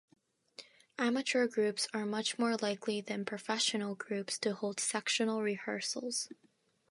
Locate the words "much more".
2.07-2.55